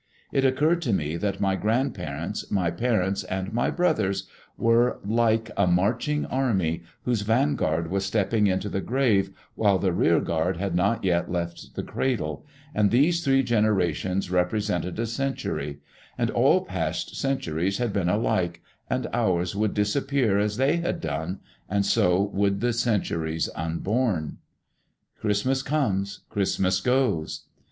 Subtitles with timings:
[0.31, 4.27] It occurred to me that my grandparents, my parents, and my brothers
[4.57, 10.57] were like a marching army whose vanguard was stepping into the grave, while the rearguard
[10.57, 12.43] had not yet left the cradle;
[12.73, 15.81] and these three generations represented a century;
[16.17, 21.41] and all past centuries had been alike, and ours would disappear as they had done,
[21.69, 24.39] and so would the centuries unborn.
[25.19, 27.45] "Christmas comes, Christmas goes."